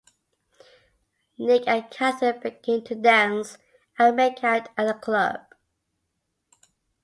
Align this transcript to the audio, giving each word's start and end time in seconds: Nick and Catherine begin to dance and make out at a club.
Nick 1.37 1.65
and 1.67 1.87
Catherine 1.91 2.39
begin 2.41 2.83
to 2.85 2.95
dance 2.95 3.59
and 3.99 4.15
make 4.15 4.43
out 4.43 4.69
at 4.75 4.87
a 4.87 4.95
club. 4.95 5.41